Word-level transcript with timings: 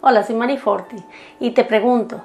Hola, 0.00 0.22
soy 0.22 0.36
Mari 0.36 0.58
Forti 0.58 0.94
y 1.40 1.50
te 1.50 1.64
pregunto, 1.64 2.20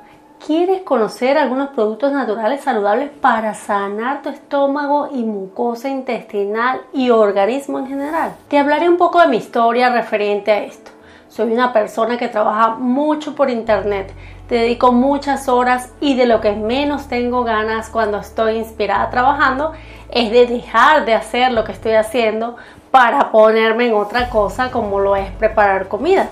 ¿quieres 0.46 0.83
conocer 0.83 1.40
algunos 1.40 1.69
productos 1.69 2.11
naturales 2.11 2.61
saludables 2.61 3.10
para 3.10 3.56
sanar 3.56 4.21
tu 4.21 4.29
estómago 4.29 5.10
y 5.12 5.23
mucosa 5.23 5.89
intestinal 5.89 6.81
y 6.94 7.09
organismo 7.09 7.79
en 7.79 7.88
general? 7.88 8.36
Te 8.47 8.59
hablaré 8.59 8.88
un 8.88 8.97
poco 8.97 9.20
de 9.21 9.28
mi 9.28 9.38
historia 9.38 9.89
referente 9.89 10.51
a 10.51 10.59
esto. 10.63 10.91
Soy 11.29 11.51
una 11.51 11.73
persona 11.73 12.15
que 12.15 12.28
trabaja 12.28 12.75
mucho 12.75 13.33
por 13.33 13.49
internet, 13.49 14.13
te 14.47 14.53
dedico 14.53 14.92
muchas 14.92 15.49
horas 15.49 15.92
y 15.99 16.15
de 16.15 16.27
lo 16.27 16.41
que 16.41 16.51
menos 16.51 17.07
tengo 17.07 17.43
ganas 17.43 17.89
cuando 17.89 18.19
estoy 18.19 18.57
inspirada 18.57 19.09
trabajando 19.09 19.71
es 20.11 20.29
de 20.29 20.45
dejar 20.45 21.05
de 21.05 21.15
hacer 21.15 21.51
lo 21.51 21.63
que 21.63 21.71
estoy 21.71 21.93
haciendo 21.93 22.55
para 22.91 23.31
ponerme 23.31 23.87
en 23.87 23.95
otra 23.95 24.29
cosa 24.29 24.69
como 24.69 24.99
lo 24.99 25.15
es 25.15 25.31
preparar 25.31 25.87
comida. 25.87 26.29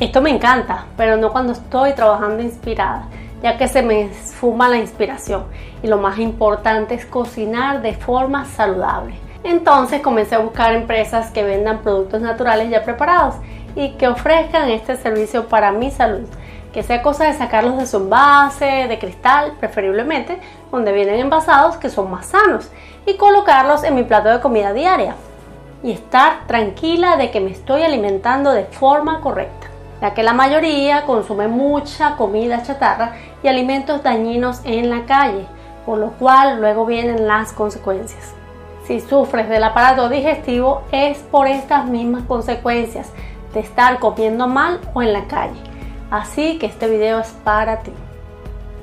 Esto 0.00 0.22
me 0.22 0.30
encanta, 0.30 0.86
pero 0.96 1.18
no 1.18 1.30
cuando 1.30 1.52
estoy 1.52 1.92
trabajando 1.92 2.42
inspirada, 2.42 3.04
ya 3.42 3.58
que 3.58 3.68
se 3.68 3.82
me 3.82 4.04
esfuma 4.04 4.66
la 4.70 4.78
inspiración 4.78 5.44
y 5.82 5.88
lo 5.88 5.98
más 5.98 6.18
importante 6.18 6.94
es 6.94 7.04
cocinar 7.04 7.82
de 7.82 7.92
forma 7.92 8.46
saludable. 8.46 9.16
Entonces 9.44 10.00
comencé 10.00 10.36
a 10.36 10.38
buscar 10.38 10.72
empresas 10.72 11.30
que 11.32 11.42
vendan 11.42 11.80
productos 11.80 12.22
naturales 12.22 12.70
ya 12.70 12.82
preparados 12.82 13.34
y 13.76 13.90
que 13.98 14.08
ofrezcan 14.08 14.70
este 14.70 14.96
servicio 14.96 15.48
para 15.48 15.70
mi 15.70 15.90
salud, 15.90 16.26
que 16.72 16.82
sea 16.82 17.02
cosa 17.02 17.26
de 17.26 17.34
sacarlos 17.34 17.76
de 17.76 17.86
su 17.86 17.98
envase, 17.98 18.86
de 18.88 18.98
cristal, 18.98 19.52
preferiblemente, 19.60 20.40
donde 20.72 20.92
vienen 20.92 21.20
envasados 21.20 21.76
que 21.76 21.90
son 21.90 22.10
más 22.10 22.24
sanos, 22.24 22.70
y 23.04 23.18
colocarlos 23.18 23.84
en 23.84 23.96
mi 23.96 24.04
plato 24.04 24.30
de 24.30 24.40
comida 24.40 24.72
diaria 24.72 25.14
y 25.82 25.92
estar 25.92 26.46
tranquila 26.46 27.18
de 27.18 27.30
que 27.30 27.40
me 27.40 27.50
estoy 27.50 27.82
alimentando 27.82 28.52
de 28.52 28.64
forma 28.64 29.20
correcta 29.20 29.69
ya 30.00 30.14
que 30.14 30.22
la 30.22 30.32
mayoría 30.32 31.04
consume 31.04 31.48
mucha 31.48 32.16
comida 32.16 32.62
chatarra 32.62 33.12
y 33.42 33.48
alimentos 33.48 34.02
dañinos 34.02 34.60
en 34.64 34.90
la 34.90 35.04
calle, 35.04 35.46
por 35.84 35.98
lo 35.98 36.12
cual 36.12 36.60
luego 36.60 36.86
vienen 36.86 37.26
las 37.26 37.52
consecuencias. 37.52 38.34
Si 38.84 39.00
sufres 39.00 39.48
del 39.48 39.62
aparato 39.62 40.08
digestivo 40.08 40.82
es 40.90 41.18
por 41.18 41.46
estas 41.46 41.86
mismas 41.86 42.24
consecuencias 42.24 43.08
de 43.52 43.60
estar 43.60 43.98
comiendo 43.98 44.48
mal 44.48 44.80
o 44.94 45.02
en 45.02 45.12
la 45.12 45.24
calle. 45.26 45.60
Así 46.10 46.58
que 46.58 46.66
este 46.66 46.88
video 46.88 47.20
es 47.20 47.28
para 47.44 47.80
ti. 47.80 47.92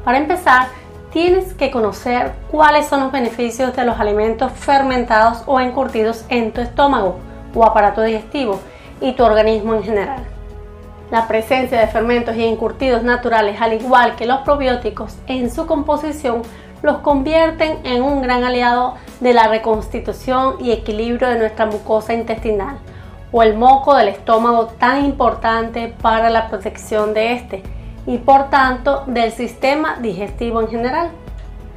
Para 0.05 0.17
empezar, 0.17 0.67
tienes 1.11 1.53
que 1.53 1.71
conocer 1.71 2.31
cuáles 2.49 2.85
son 2.85 3.01
los 3.01 3.11
beneficios 3.11 3.75
de 3.75 3.83
los 3.83 3.99
alimentos 3.99 4.51
fermentados 4.53 5.43
o 5.45 5.59
encurtidos 5.59 6.23
en 6.29 6.53
tu 6.53 6.61
estómago 6.61 7.17
o 7.53 7.65
aparato 7.65 8.01
digestivo 8.01 8.59
y 9.01 9.13
tu 9.13 9.23
organismo 9.23 9.73
en 9.73 9.83
general. 9.83 10.36
La 11.09 11.25
presencia 11.29 11.79
de 11.79 11.87
fermentos 11.87 12.35
y 12.35 12.43
encurtidos 12.43 13.01
naturales, 13.01 13.61
al 13.61 13.71
igual 13.71 14.17
que 14.17 14.25
los 14.25 14.41
probióticos, 14.41 15.15
en 15.27 15.49
su 15.49 15.65
composición 15.65 16.41
los 16.81 16.97
convierten 16.97 17.79
en 17.85 18.03
un 18.03 18.21
gran 18.21 18.43
aliado 18.43 18.95
de 19.21 19.33
la 19.33 19.47
reconstitución 19.47 20.57
y 20.59 20.71
equilibrio 20.71 21.29
de 21.29 21.39
nuestra 21.39 21.65
mucosa 21.65 22.13
intestinal 22.13 22.77
o 23.31 23.41
el 23.41 23.55
moco 23.55 23.95
del 23.95 24.09
estómago 24.09 24.67
tan 24.67 25.05
importante 25.05 25.93
para 26.01 26.29
la 26.29 26.49
protección 26.49 27.13
de 27.13 27.33
este 27.33 27.63
y 28.05 28.17
por 28.17 28.49
tanto 28.49 29.03
del 29.07 29.31
sistema 29.31 29.97
digestivo 30.01 30.59
en 30.59 30.67
general. 30.67 31.09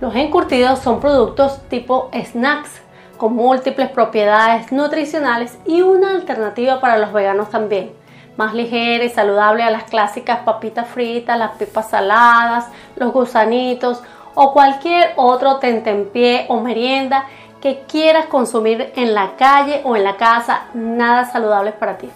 Los 0.00 0.16
encurtidos 0.16 0.80
son 0.80 0.98
productos 0.98 1.62
tipo 1.68 2.10
snacks 2.12 2.82
con 3.16 3.36
múltiples 3.36 3.90
propiedades 3.90 4.72
nutricionales 4.72 5.56
y 5.66 5.82
una 5.82 6.10
alternativa 6.10 6.80
para 6.80 6.98
los 6.98 7.12
veganos 7.12 7.48
también 7.48 7.99
más 8.36 8.54
ligera 8.54 9.04
y 9.04 9.10
saludable 9.10 9.62
a 9.62 9.70
las 9.70 9.84
clásicas 9.84 10.40
papitas 10.40 10.88
fritas, 10.88 11.38
las 11.38 11.52
pipas 11.52 11.90
saladas, 11.90 12.68
los 12.96 13.12
gusanitos 13.12 14.02
o 14.34 14.52
cualquier 14.52 15.12
otro 15.16 15.56
tentempié 15.56 16.46
o 16.48 16.60
merienda 16.60 17.26
que 17.60 17.84
quieras 17.86 18.26
consumir 18.26 18.92
en 18.96 19.14
la 19.14 19.36
calle 19.36 19.82
o 19.84 19.96
en 19.96 20.04
la 20.04 20.16
casa, 20.16 20.62
nada 20.72 21.26
saludable 21.26 21.72
para 21.72 21.98
ti. 21.98 22.08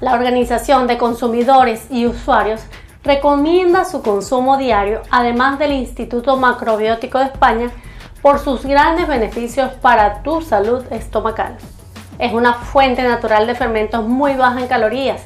La 0.00 0.14
Organización 0.14 0.86
de 0.86 0.96
Consumidores 0.96 1.88
y 1.90 2.06
Usuarios 2.06 2.62
recomienda 3.02 3.84
su 3.84 4.02
consumo 4.02 4.56
diario, 4.56 5.02
además 5.10 5.58
del 5.58 5.72
Instituto 5.72 6.36
Macrobiótico 6.36 7.18
de 7.18 7.24
España, 7.24 7.70
por 8.22 8.38
sus 8.38 8.64
grandes 8.64 9.08
beneficios 9.08 9.72
para 9.80 10.22
tu 10.22 10.42
salud 10.42 10.84
estomacal. 10.90 11.56
Es 12.18 12.32
una 12.32 12.54
fuente 12.54 13.02
natural 13.02 13.46
de 13.46 13.54
fermentos 13.54 14.06
muy 14.06 14.34
baja 14.34 14.60
en 14.60 14.66
calorías, 14.68 15.22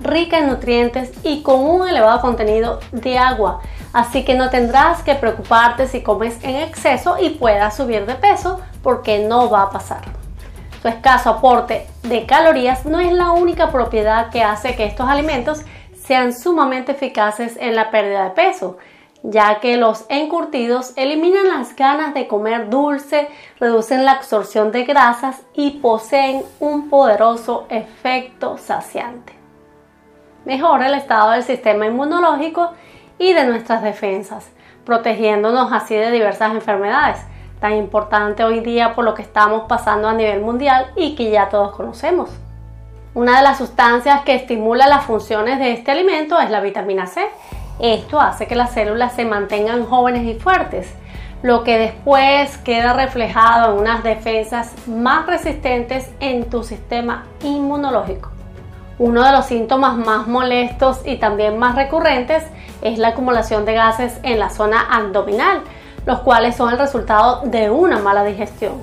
rica 0.00 0.38
en 0.38 0.48
nutrientes 0.48 1.12
y 1.22 1.42
con 1.42 1.60
un 1.60 1.88
elevado 1.88 2.20
contenido 2.20 2.80
de 2.92 3.18
agua, 3.18 3.60
así 3.92 4.24
que 4.24 4.34
no 4.34 4.50
tendrás 4.50 5.02
que 5.02 5.14
preocuparte 5.14 5.86
si 5.88 6.02
comes 6.02 6.42
en 6.42 6.56
exceso 6.56 7.16
y 7.20 7.30
puedas 7.30 7.76
subir 7.76 8.06
de 8.06 8.14
peso 8.14 8.60
porque 8.82 9.20
no 9.20 9.50
va 9.50 9.62
a 9.62 9.70
pasar. 9.70 10.02
Su 10.82 10.88
escaso 10.88 11.30
aporte 11.30 11.86
de 12.02 12.26
calorías 12.26 12.84
no 12.84 13.00
es 13.00 13.12
la 13.12 13.30
única 13.30 13.70
propiedad 13.70 14.30
que 14.30 14.42
hace 14.42 14.76
que 14.76 14.84
estos 14.84 15.08
alimentos 15.08 15.62
sean 15.94 16.34
sumamente 16.34 16.92
eficaces 16.92 17.56
en 17.58 17.74
la 17.74 17.90
pérdida 17.90 18.24
de 18.24 18.30
peso, 18.30 18.76
ya 19.22 19.60
que 19.60 19.78
los 19.78 20.04
encurtidos 20.10 20.92
eliminan 20.96 21.48
las 21.48 21.74
ganas 21.74 22.12
de 22.12 22.26
comer 22.26 22.68
dulce, 22.68 23.28
reducen 23.58 24.04
la 24.04 24.12
absorción 24.12 24.70
de 24.70 24.84
grasas 24.84 25.40
y 25.54 25.70
poseen 25.78 26.42
un 26.60 26.90
poderoso 26.90 27.64
efecto 27.70 28.58
saciante 28.58 29.43
mejora 30.44 30.86
el 30.86 30.94
estado 30.94 31.30
del 31.30 31.42
sistema 31.42 31.86
inmunológico 31.86 32.72
y 33.18 33.32
de 33.32 33.44
nuestras 33.44 33.82
defensas, 33.82 34.50
protegiéndonos 34.84 35.72
así 35.72 35.94
de 35.94 36.10
diversas 36.10 36.52
enfermedades, 36.52 37.18
tan 37.60 37.74
importante 37.74 38.44
hoy 38.44 38.60
día 38.60 38.94
por 38.94 39.04
lo 39.04 39.14
que 39.14 39.22
estamos 39.22 39.64
pasando 39.68 40.08
a 40.08 40.14
nivel 40.14 40.40
mundial 40.40 40.86
y 40.96 41.14
que 41.14 41.30
ya 41.30 41.48
todos 41.48 41.74
conocemos. 41.74 42.30
Una 43.14 43.36
de 43.36 43.42
las 43.42 43.58
sustancias 43.58 44.22
que 44.22 44.34
estimula 44.34 44.88
las 44.88 45.04
funciones 45.04 45.58
de 45.58 45.72
este 45.72 45.92
alimento 45.92 46.38
es 46.40 46.50
la 46.50 46.60
vitamina 46.60 47.06
C. 47.06 47.24
Esto 47.78 48.20
hace 48.20 48.46
que 48.46 48.56
las 48.56 48.72
células 48.72 49.14
se 49.14 49.24
mantengan 49.24 49.86
jóvenes 49.86 50.24
y 50.24 50.38
fuertes, 50.38 50.92
lo 51.42 51.62
que 51.62 51.78
después 51.78 52.58
queda 52.58 52.92
reflejado 52.92 53.72
en 53.72 53.80
unas 53.80 54.02
defensas 54.02 54.74
más 54.88 55.26
resistentes 55.26 56.10
en 56.20 56.50
tu 56.50 56.64
sistema 56.64 57.24
inmunológico. 57.42 58.33
Uno 58.98 59.24
de 59.24 59.32
los 59.32 59.46
síntomas 59.46 59.96
más 59.96 60.28
molestos 60.28 61.00
y 61.04 61.16
también 61.16 61.58
más 61.58 61.74
recurrentes 61.74 62.44
es 62.80 62.98
la 62.98 63.08
acumulación 63.08 63.64
de 63.64 63.74
gases 63.74 64.20
en 64.22 64.38
la 64.38 64.50
zona 64.50 64.82
abdominal, 64.88 65.62
los 66.06 66.20
cuales 66.20 66.54
son 66.54 66.70
el 66.70 66.78
resultado 66.78 67.42
de 67.44 67.70
una 67.70 67.98
mala 67.98 68.22
digestión. 68.22 68.74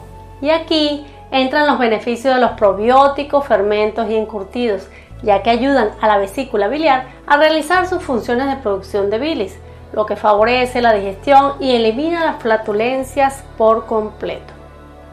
Y 0.42 0.50
aquí 0.50 1.06
entran 1.32 1.68
los 1.68 1.80
beneficios 1.80 2.36
de 2.36 2.42
los 2.42 2.52
probióticos, 2.52 3.46
fermentos 3.46 4.10
y 4.10 4.16
encurtidos, 4.16 4.88
ya 5.24 5.44
que 5.44 5.50
ayudan 5.50 5.92
a 6.02 6.08
la 6.08 6.18
vesícula 6.18 6.68
biliar 6.68 7.06
a 7.26 7.38
realizar 7.38 7.88
sus 7.88 8.04
funciones 8.04 8.48
de 8.48 8.58
producción 8.58 9.10
de 9.10 9.20
bilis, 9.20 9.58
lo 9.94 10.06
que 10.06 10.18
favorece 10.18 10.82
la 10.82 10.94
digestión 10.94 11.54
y 11.60 11.72
elimina 11.76 12.26
las 12.26 12.42
flatulencias 12.42 13.44
por 13.58 13.86
completo. 13.86 14.54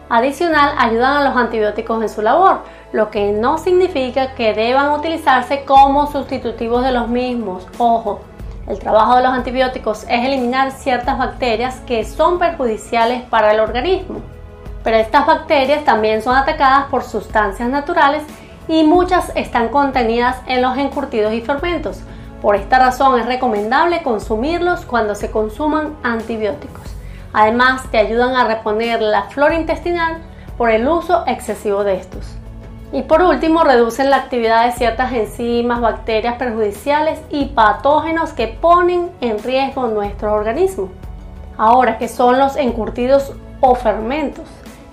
Adicional, 0.08 0.74
ayudan 0.78 1.18
a 1.18 1.28
los 1.28 1.36
antibióticos 1.36 2.02
en 2.02 2.08
su 2.08 2.22
labor, 2.22 2.60
lo 2.92 3.10
que 3.10 3.32
no 3.32 3.58
significa 3.58 4.34
que 4.34 4.54
deban 4.54 4.92
utilizarse 4.92 5.64
como 5.64 6.10
sustitutivos 6.10 6.82
de 6.84 6.92
los 6.92 7.08
mismos. 7.08 7.66
Ojo, 7.78 8.20
el 8.66 8.78
trabajo 8.78 9.16
de 9.16 9.22
los 9.22 9.32
antibióticos 9.32 10.04
es 10.04 10.24
eliminar 10.24 10.72
ciertas 10.72 11.18
bacterias 11.18 11.80
que 11.86 12.04
son 12.04 12.38
perjudiciales 12.38 13.22
para 13.22 13.52
el 13.52 13.60
organismo. 13.60 14.20
Pero 14.84 14.96
estas 14.96 15.26
bacterias 15.26 15.84
también 15.84 16.22
son 16.22 16.36
atacadas 16.36 16.86
por 16.86 17.02
sustancias 17.02 17.68
naturales 17.68 18.22
y 18.68 18.84
muchas 18.84 19.32
están 19.34 19.68
contenidas 19.68 20.36
en 20.46 20.62
los 20.62 20.76
encurtidos 20.78 21.32
y 21.32 21.40
fermentos. 21.40 22.00
Por 22.40 22.56
esta 22.56 22.78
razón 22.78 23.18
es 23.18 23.26
recomendable 23.26 24.02
consumirlos 24.02 24.84
cuando 24.84 25.14
se 25.14 25.30
consuman 25.30 25.96
antibióticos. 26.02 26.94
Además, 27.32 27.82
te 27.90 27.98
ayudan 27.98 28.34
a 28.34 28.44
reponer 28.44 29.02
la 29.02 29.24
flora 29.24 29.54
intestinal 29.54 30.18
por 30.56 30.70
el 30.70 30.88
uso 30.88 31.24
excesivo 31.26 31.84
de 31.84 31.96
estos. 31.96 32.37
Y 32.90 33.02
por 33.02 33.22
último, 33.22 33.64
reducen 33.64 34.08
la 34.08 34.16
actividad 34.16 34.64
de 34.64 34.72
ciertas 34.72 35.12
enzimas, 35.12 35.80
bacterias 35.80 36.36
perjudiciales 36.36 37.20
y 37.28 37.46
patógenos 37.46 38.32
que 38.32 38.48
ponen 38.48 39.10
en 39.20 39.42
riesgo 39.42 39.88
nuestro 39.88 40.32
organismo. 40.32 40.88
Ahora, 41.58 41.98
¿qué 41.98 42.08
son 42.08 42.38
los 42.38 42.56
encurtidos 42.56 43.34
o 43.60 43.74
fermentos? 43.74 44.46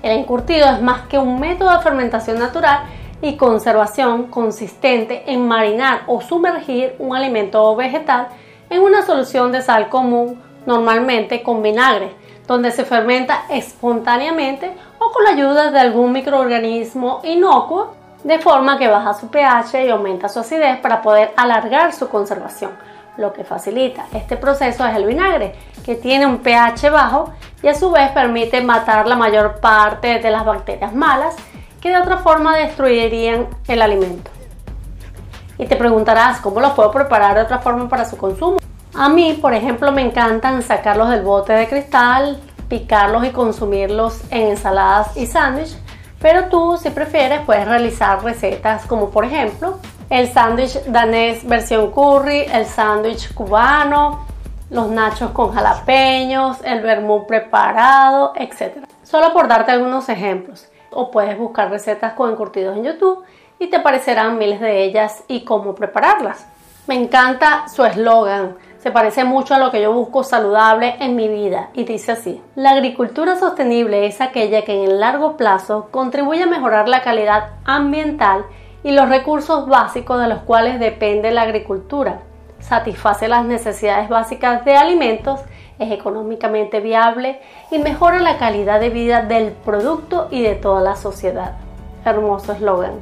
El 0.03 0.19
encurtido 0.19 0.68
es 0.68 0.81
más 0.81 1.03
que 1.07 1.18
un 1.18 1.39
método 1.39 1.71
de 1.71 1.83
fermentación 1.83 2.38
natural 2.38 2.81
y 3.21 3.38
conservación 3.38 4.27
consistente 4.27 5.24
en 5.31 5.48
marinar 5.48 6.01
o 6.07 6.19
sumergir 6.19 6.95
un 7.00 7.15
alimento 7.15 7.75
vegetal 7.75 8.27
en 8.69 8.81
una 8.81 9.03
solución 9.03 9.51
de 9.51 9.62
sal 9.62 9.88
común, 9.89 10.41
normalmente 10.65 11.44
con 11.44 11.63
vinagre, 11.63 12.12
donde 12.47 12.71
se 12.71 12.86
fermenta 12.86 13.45
espontáneamente 13.50 14.71
o 15.00 15.12
con 15.12 15.24
la 15.24 15.31
ayuda 15.31 15.71
de 15.71 15.80
algún 15.80 16.12
microorganismo 16.12 17.21
inocuo 17.24 17.94
de 18.24 18.39
forma 18.39 18.77
que 18.77 18.88
baja 18.88 19.13
su 19.13 19.27
pH 19.27 19.86
y 19.86 19.89
aumenta 19.89 20.30
su 20.30 20.39
acidez 20.39 20.80
para 20.80 21.01
poder 21.01 21.31
alargar 21.38 21.94
su 21.94 22.09
conservación. 22.09 22.71
Lo 23.18 23.31
que 23.31 23.44
facilita 23.44 24.07
este 24.13 24.36
proceso 24.36 24.86
es 24.86 24.95
el 24.95 25.06
vinagre, 25.06 25.56
que 25.86 25.95
tiene 25.95 26.25
un 26.25 26.39
pH 26.39 26.89
bajo 26.89 27.31
y 27.62 27.68
a 27.68 27.75
su 27.75 27.92
vez 27.92 28.12
permite 28.12 28.62
matar 28.62 29.07
la 29.07 29.15
mayor 29.15 29.59
parte 29.59 30.19
de 30.19 30.31
las 30.31 30.44
bacterias 30.44 30.94
malas 30.94 31.36
que 31.80 31.89
de 31.89 31.98
otra 31.98 32.18
forma 32.18 32.57
destruirían 32.57 33.48
el 33.68 33.81
alimento. 33.81 34.31
Y 35.57 35.68
te 35.68 35.75
preguntarás 35.75 36.41
cómo 36.41 36.59
lo 36.59 36.75
puedo 36.75 36.91
preparar 36.91 37.36
de 37.36 37.41
otra 37.44 37.59
forma 37.59 37.88
para 37.88 38.06
su 38.06 38.18
consumo. 38.18 38.57
A 38.97 39.09
mí, 39.09 39.38
por 39.42 39.53
ejemplo, 39.53 39.92
me 39.92 40.01
encantan 40.01 40.62
sacarlos 40.62 41.09
del 41.09 41.21
bote 41.21 41.51
de 41.51 41.68
cristal, 41.68 42.39
picarlos 42.69 43.25
y 43.25 43.31
consumirlos 43.31 44.21
en 44.31 44.47
ensaladas 44.51 45.18
y 45.18 45.25
sándwich, 45.27 45.75
pero 46.21 46.45
tú, 46.45 46.77
si 46.77 46.92
prefieres, 46.92 47.42
puedes 47.42 47.68
realizar 47.68 48.24
recetas 48.24 48.86
como 48.86 49.09
por 49.09 49.25
ejemplo 49.25 49.80
el 50.09 50.31
sándwich 50.31 50.81
danés 50.86 51.45
versión 51.45 51.92
curry, 51.92 52.45
el 52.51 52.65
sándwich 52.65 53.33
cubano, 53.33 54.25
los 54.69 54.88
nachos 54.88 55.31
con 55.31 55.53
jalapeños, 55.53 56.57
el 56.63 56.81
vermú 56.81 57.27
preparado, 57.27 58.31
etc. 58.38 58.86
Solo 59.03 59.33
por 59.33 59.50
darte 59.50 59.71
algunos 59.71 60.07
ejemplos. 60.07 60.69
O 60.91 61.12
puedes 61.12 61.38
buscar 61.38 61.69
recetas 61.69 62.13
con 62.13 62.31
encurtidos 62.31 62.77
en 62.77 62.86
YouTube 62.86 63.24
y 63.59 63.68
te 63.68 63.75
aparecerán 63.75 64.38
miles 64.38 64.62
de 64.62 64.83
ellas 64.83 65.24
y 65.27 65.44
cómo 65.44 65.75
prepararlas. 65.75 66.48
Me 66.88 66.95
encanta 66.95 67.68
su 67.68 67.83
eslogan, 67.83 68.56
se 68.85 68.91
parece 68.91 69.23
mucho 69.23 69.55
a 69.55 69.57
lo 69.57 69.71
que 69.71 69.81
yo 69.81 69.91
busco 69.91 70.23
saludable 70.23 70.95
en 70.99 71.15
mi 71.15 71.27
vida 71.27 71.69
y 71.73 71.85
dice 71.85 72.11
así, 72.11 72.39
la 72.53 72.69
agricultura 72.69 73.35
sostenible 73.35 74.05
es 74.05 74.21
aquella 74.21 74.61
que 74.61 74.75
en 74.75 74.91
el 74.91 74.99
largo 74.99 75.37
plazo 75.37 75.87
contribuye 75.89 76.43
a 76.43 76.45
mejorar 76.45 76.87
la 76.87 77.01
calidad 77.01 77.53
ambiental 77.65 78.45
y 78.83 78.91
los 78.91 79.09
recursos 79.09 79.67
básicos 79.67 80.21
de 80.21 80.27
los 80.27 80.43
cuales 80.43 80.79
depende 80.79 81.31
la 81.31 81.41
agricultura, 81.41 82.19
satisface 82.59 83.27
las 83.27 83.43
necesidades 83.45 84.07
básicas 84.07 84.63
de 84.65 84.77
alimentos, 84.77 85.39
es 85.79 85.91
económicamente 85.91 86.79
viable 86.79 87.41
y 87.71 87.79
mejora 87.79 88.19
la 88.19 88.38
calidad 88.38 88.79
de 88.79 88.91
vida 88.91 89.23
del 89.23 89.53
producto 89.53 90.27
y 90.29 90.43
de 90.43 90.53
toda 90.53 90.81
la 90.81 90.95
sociedad. 90.95 91.53
Hermoso 92.05 92.53
eslogan. 92.53 93.01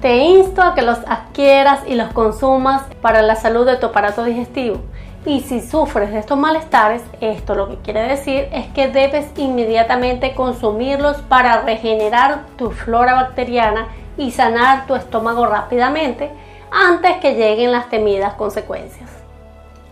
Te 0.00 0.16
insto 0.16 0.62
a 0.62 0.74
que 0.74 0.82
los 0.82 0.98
adquieras 1.06 1.84
y 1.86 1.94
los 1.94 2.12
consumas 2.12 2.82
para 3.00 3.22
la 3.22 3.36
salud 3.36 3.64
de 3.64 3.76
tu 3.76 3.86
aparato 3.86 4.24
digestivo. 4.24 4.80
Y 5.24 5.40
si 5.40 5.60
sufres 5.60 6.10
de 6.10 6.18
estos 6.18 6.36
malestares, 6.36 7.02
esto 7.20 7.54
lo 7.54 7.68
que 7.68 7.76
quiere 7.76 8.02
decir 8.02 8.48
es 8.52 8.66
que 8.68 8.88
debes 8.88 9.30
inmediatamente 9.36 10.34
consumirlos 10.34 11.18
para 11.22 11.62
regenerar 11.62 12.46
tu 12.56 12.70
flora 12.70 13.14
bacteriana 13.14 13.86
y 14.16 14.32
sanar 14.32 14.86
tu 14.86 14.96
estómago 14.96 15.46
rápidamente 15.46 16.30
antes 16.72 17.18
que 17.18 17.34
lleguen 17.34 17.70
las 17.70 17.88
temidas 17.88 18.34
consecuencias. 18.34 19.10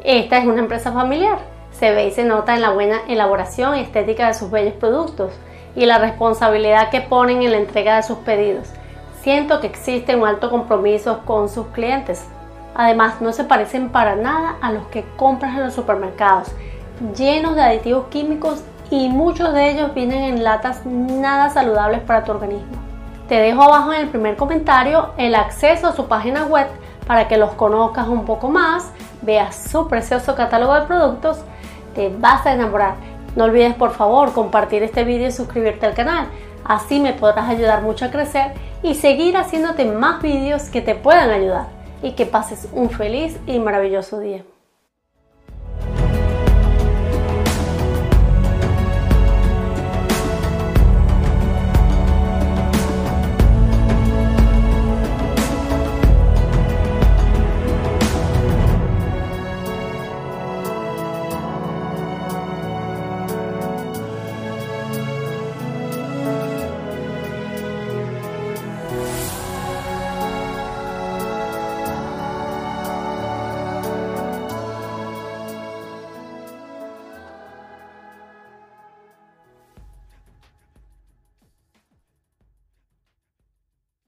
Esta 0.02 0.38
es 0.38 0.46
una 0.46 0.60
empresa 0.60 0.92
familiar. 0.92 1.38
Se 1.70 1.92
ve 1.92 2.08
y 2.08 2.10
se 2.10 2.24
nota 2.24 2.54
en 2.54 2.62
la 2.62 2.70
buena 2.70 3.00
elaboración 3.06 3.76
y 3.76 3.80
estética 3.80 4.26
de 4.26 4.34
sus 4.34 4.50
bellos 4.50 4.74
productos 4.74 5.32
y 5.76 5.86
la 5.86 5.98
responsabilidad 5.98 6.90
que 6.90 7.00
ponen 7.00 7.42
en 7.42 7.52
la 7.52 7.58
entrega 7.58 7.96
de 7.96 8.02
sus 8.02 8.18
pedidos 8.18 8.68
Siento 9.22 9.60
que 9.60 9.66
existe 9.66 10.16
un 10.16 10.26
alto 10.26 10.48
compromiso 10.48 11.20
con 11.26 11.50
sus 11.50 11.66
clientes. 11.68 12.26
Además, 12.74 13.20
no 13.20 13.32
se 13.32 13.44
parecen 13.44 13.90
para 13.90 14.16
nada 14.16 14.56
a 14.60 14.72
los 14.72 14.86
que 14.86 15.04
compras 15.16 15.56
en 15.56 15.64
los 15.64 15.74
supermercados, 15.74 16.52
llenos 17.16 17.56
de 17.56 17.62
aditivos 17.62 18.06
químicos 18.10 18.62
y 18.90 19.08
muchos 19.08 19.52
de 19.54 19.70
ellos 19.70 19.94
vienen 19.94 20.22
en 20.24 20.44
latas 20.44 20.84
nada 20.84 21.50
saludables 21.50 22.00
para 22.00 22.24
tu 22.24 22.32
organismo. 22.32 22.78
Te 23.28 23.36
dejo 23.36 23.62
abajo 23.62 23.92
en 23.92 24.00
el 24.02 24.08
primer 24.08 24.36
comentario 24.36 25.10
el 25.16 25.34
acceso 25.34 25.88
a 25.88 25.92
su 25.94 26.06
página 26.06 26.46
web 26.46 26.66
para 27.06 27.28
que 27.28 27.38
los 27.38 27.52
conozcas 27.52 28.08
un 28.08 28.24
poco 28.24 28.48
más, 28.48 28.90
veas 29.22 29.56
su 29.70 29.88
precioso 29.88 30.34
catálogo 30.34 30.74
de 30.74 30.82
productos, 30.82 31.38
te 31.94 32.08
vas 32.08 32.46
a 32.46 32.52
enamorar. 32.52 32.94
No 33.36 33.44
olvides 33.44 33.74
por 33.74 33.92
favor 33.92 34.32
compartir 34.32 34.82
este 34.82 35.04
vídeo 35.04 35.28
y 35.28 35.32
suscribirte 35.32 35.86
al 35.86 35.94
canal, 35.94 36.26
así 36.64 37.00
me 37.00 37.12
podrás 37.12 37.48
ayudar 37.48 37.82
mucho 37.82 38.04
a 38.04 38.10
crecer 38.10 38.52
y 38.82 38.94
seguir 38.94 39.36
haciéndote 39.36 39.84
más 39.84 40.22
vídeos 40.22 40.64
que 40.64 40.82
te 40.82 40.94
puedan 40.94 41.30
ayudar 41.30 41.79
y 42.02 42.12
que 42.12 42.26
pases 42.26 42.68
un 42.72 42.90
feliz 42.90 43.38
y 43.46 43.58
maravilloso 43.58 44.20
día. 44.20 44.44